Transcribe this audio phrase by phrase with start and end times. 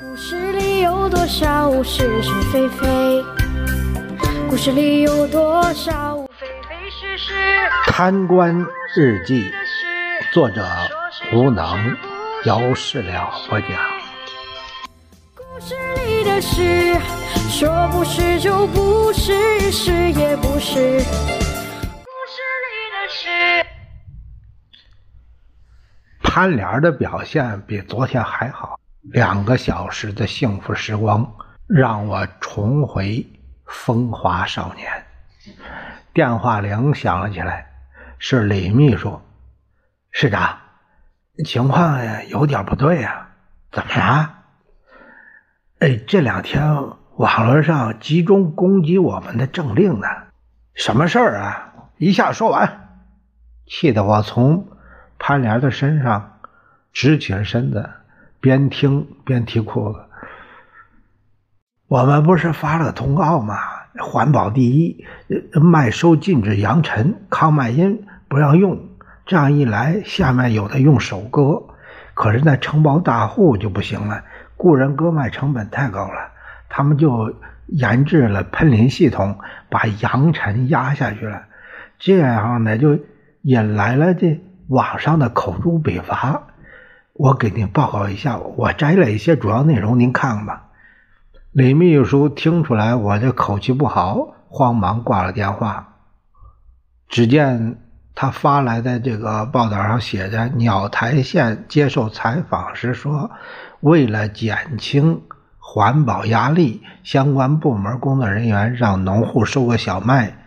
[0.00, 3.22] 故事里有多少是是非非？
[4.48, 7.34] 故事里有多少非非是是？
[7.84, 8.66] 贪官
[8.96, 9.52] 日记，
[10.32, 10.66] 作者
[11.34, 11.94] 无能，
[12.44, 13.68] 有事了不讲。
[15.36, 16.98] 故事里的事，
[17.50, 20.80] 说不是就不是，是也不是。
[22.00, 23.66] 故事里的事。
[26.22, 28.79] 潘莲的表现比昨天还好。
[29.02, 31.32] 两个小时的幸福时光，
[31.66, 33.26] 让我重回
[33.64, 35.06] 风华少年。
[36.12, 37.70] 电话铃响了起来，
[38.18, 39.22] 是李秘书。
[40.10, 40.58] 市长，
[41.46, 43.28] 情况有点不对呀。
[43.72, 44.34] 怎么了？
[45.78, 46.62] 哎，这两天
[47.16, 50.06] 网络上集中攻击我们的政令呢。
[50.74, 51.72] 什么事儿啊？
[51.96, 53.00] 一下说完，
[53.66, 54.68] 气得我从
[55.18, 56.40] 潘莲的身上
[56.92, 57.88] 直起了身子。
[58.40, 59.98] 边听边提裤子。
[61.88, 63.56] 我们不是发了个通告吗？
[63.98, 65.04] 环保第一，
[65.60, 68.88] 麦收禁止扬尘，抗麦因不让用。
[69.26, 71.64] 这样一来，下面有的用手割，
[72.14, 74.22] 可是那承包大户就不行了，
[74.56, 76.30] 雇人割麦成本太高了，
[76.68, 77.34] 他们就
[77.66, 79.38] 研制了喷淋系统，
[79.68, 81.42] 把扬尘压下去了。
[81.98, 82.98] 这样呢，就
[83.42, 86.46] 引来了这网上的口诛笔伐。
[87.12, 90.68] 我给您报告一下，我摘了一些主要内容，您看看吧。
[91.52, 95.96] 李秘书听出来我这口气不好，慌忙挂了电话。
[97.08, 97.78] 只见
[98.14, 103.30] 他发来的这个报道上写着：鸟台县接受采访时说，
[103.80, 105.22] 为了减轻
[105.58, 110.38] 环保压力，相关部门工作人员让农户收割小麦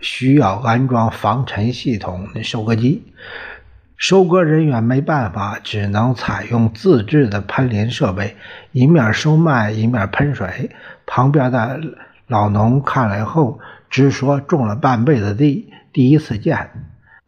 [0.00, 3.12] 需要安装防尘系统的收割机。
[3.96, 8.36] 收割人员没办法，只能采用自制的喷淋设备，
[8.72, 10.70] 一面收麦一面喷水。
[11.06, 11.80] 旁边的
[12.26, 16.70] 老农看了以后，直说种了半辈子地，第一次见。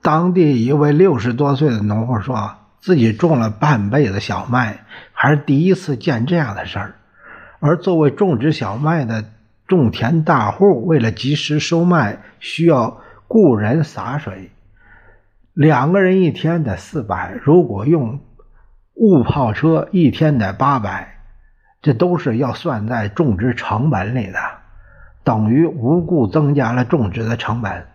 [0.02, 6.94] 当地一位六十多岁的农户说自己种了半辈子小麦，还是第一次见这样的事儿。
[7.60, 9.24] 而作为种植小麦的
[9.66, 14.50] 种田大户，为了及时收麦，需要雇人洒水。
[15.58, 18.20] 两个人一天得四百，如果用
[18.94, 21.18] 雾炮车，一天得八百，
[21.82, 24.38] 这都是要算在种植成本里的，
[25.24, 27.88] 等于无故增加了种植的成本。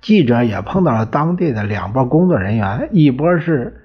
[0.00, 3.82] 记者也碰到了当地的两波工作人员，一波是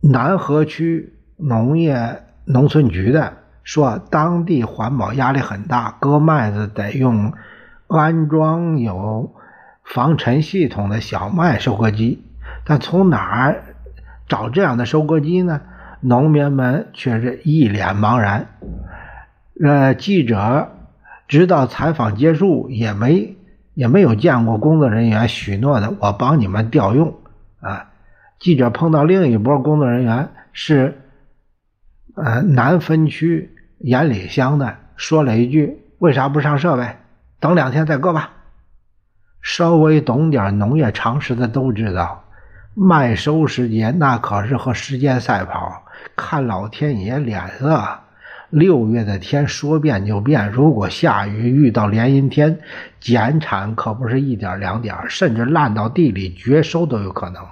[0.00, 3.34] 南河区农业农村局的，
[3.64, 7.34] 说当地环保压力很大，割麦子得用
[7.86, 9.34] 安装有。
[9.92, 12.22] 防尘系统的小麦收割机，
[12.64, 13.64] 但从哪儿
[14.28, 15.60] 找这样的收割机呢？
[16.00, 18.46] 农民们却是一脸茫然。
[19.62, 20.70] 呃，记者
[21.26, 23.36] 直到采访结束也没
[23.74, 27.18] 也没有见过工作人员许诺的我帮你们调用
[27.60, 27.90] 啊。
[28.38, 31.02] 记者碰到另一波工作人员是
[32.14, 36.96] 呃南分区盐里乡的，说了一句：“为啥不上设备？
[37.40, 38.34] 等两天再割吧。”
[39.42, 42.24] 稍微懂点农业常识的都知道，
[42.74, 45.84] 麦收时节那可是和时间赛跑，
[46.14, 47.82] 看老天爷脸色。
[48.50, 52.58] 六月的天说变就变，如果下雨遇到连阴天，
[52.98, 57.46] 减产可不是一点两点，甚至烂到地里绝收都有可能。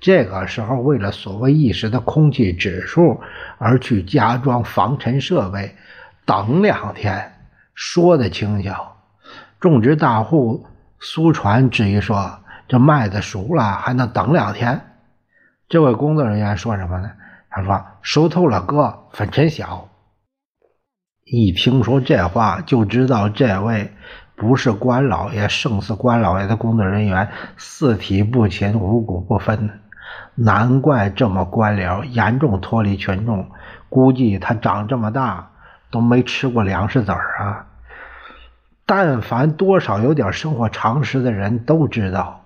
[0.00, 3.20] 这个时候，为了所谓一时的空气指数
[3.58, 5.76] 而去加装防尘设备，
[6.24, 7.32] 等两天
[7.74, 8.96] 说的轻巧，
[9.60, 10.66] 种植大户。
[11.00, 14.80] 苏传质疑说：“这麦子熟了，还能等两天？”
[15.68, 17.10] 这位工作人员说什么呢？
[17.48, 19.88] 他说：“熟透了哥，粉尘小。”
[21.24, 23.94] 一听说这话，就知道这位
[24.36, 29.80] 不是官老爷胜似官老爷的工作人员，四体不勤，五谷不分。
[30.34, 33.48] 难怪这么官僚，严重脱离群众。
[33.88, 35.50] 估计他长这么大
[35.90, 37.66] 都没吃过粮食籽儿啊！
[38.92, 42.40] 但凡多少有点生活常识的人都知道，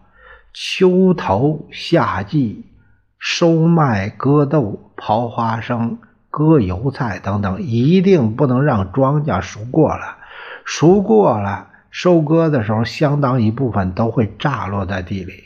[0.52, 2.66] 秋头夏季
[3.18, 5.96] 收麦、割豆、刨花生、
[6.28, 10.18] 割油菜等等，一定不能让庄稼熟过了。
[10.66, 15.44] 熟过了，收割的时候，相当一部分都会炸落在地里。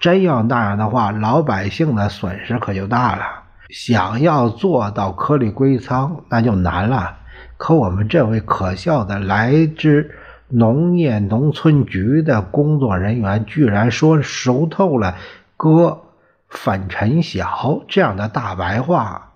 [0.00, 3.24] 真要那样的话，老百姓的损失可就大了。
[3.68, 7.17] 想要做到颗粒归仓，那就难了。
[7.58, 10.10] 可我们这位可笑的来自
[10.48, 15.16] 农业农村局的工作人员，居然说熟透了，
[15.56, 16.00] 割
[16.48, 19.32] 粉尘小这样的大白话，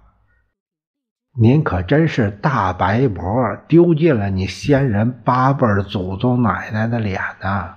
[1.39, 3.25] 您可真是大白脖，
[3.67, 7.75] 丢尽了你先人八辈祖宗奶奶的脸呐！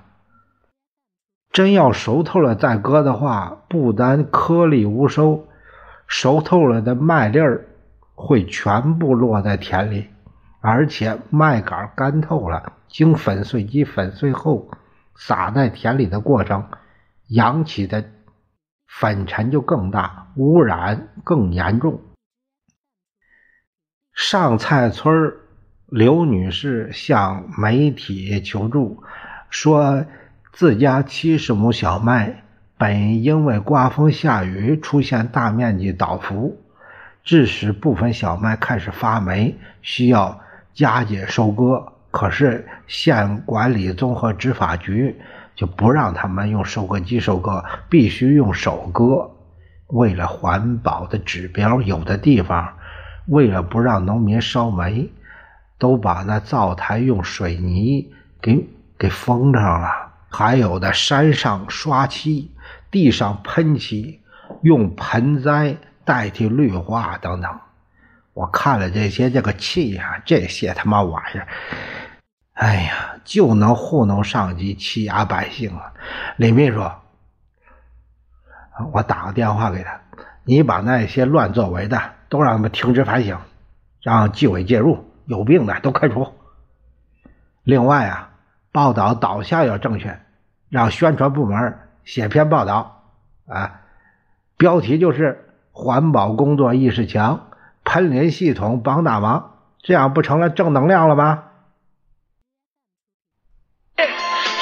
[1.51, 5.47] 真要熟透了再割的话，不单颗粒无收，
[6.05, 7.65] 熟透了的麦粒儿
[8.13, 10.09] 会全部落在田里，
[10.65, 14.71] 而且麦秆干透了，经粉碎机粉碎后
[15.15, 16.67] 撒在田里的过程，
[17.27, 18.03] 扬起的
[18.87, 22.01] 粉尘就更大，污染更严重。
[24.13, 25.33] 上蔡村
[25.87, 29.03] 刘女士向媒体求助，
[29.49, 30.05] 说。
[30.57, 32.45] 自家七十亩小麦
[32.77, 36.63] 本因为刮风下雨出现大面积倒伏，
[37.25, 40.39] 致使部分小麦开始发霉，需要
[40.75, 41.93] 加紧收割。
[42.11, 45.19] 可是县管理综合执法局
[45.55, 49.31] 就不让他们用收割机收割，必须用手割。
[49.87, 52.73] 为了环保的指标，有的地方
[53.27, 55.11] 为了不让农民烧煤，
[55.77, 58.67] 都把那灶台用水泥给
[58.97, 59.89] 给封上了。
[60.29, 62.51] 还有的山上刷漆，
[62.91, 64.21] 地上喷漆，
[64.61, 67.51] 用盆栽代替绿化等等。
[68.35, 71.47] 我看了这些，这个气呀，这些他妈玩意儿，
[72.55, 75.93] 哎呀，就能糊弄上级，欺压百姓啊！
[76.35, 76.83] 李秘书，
[78.91, 80.01] 我打个电话给他，
[80.43, 81.97] 你把那些乱作为的
[82.27, 83.39] 都让他们停职反省，
[84.01, 86.27] 让纪委介入，有病的都开除。
[87.63, 88.31] 另外啊，
[88.73, 90.19] 报道导向要正确。
[90.67, 93.03] 让宣传部门写篇报道，
[93.47, 93.79] 啊，
[94.57, 97.47] 标题就是“环保工作意识强，
[97.85, 101.43] 喷淋系统帮大忙”，这样不成了正能量了吗？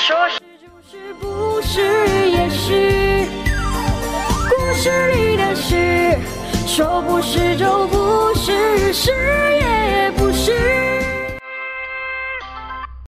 [0.06, 1.82] 说是就是，不是
[2.30, 3.26] 也是，
[4.50, 6.20] 故事里的事，
[6.68, 9.73] 说不是就不是，是。